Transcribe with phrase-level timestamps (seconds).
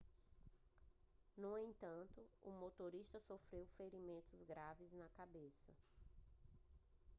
[1.37, 5.71] no entanto o motorista sofreu ferimentos graves na cabeça